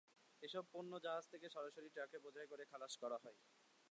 এসব 0.43 0.63
পণ্য 0.73 0.91
জাহাজ 0.99 1.23
থেকে 1.31 1.47
সরাসরি 1.49 1.89
ট্রাকে 1.89 2.17
বোঝাই 2.19 2.47
করে 2.47 2.63
খালাস 2.71 2.93
করা 3.01 3.17
হয়। 3.23 3.37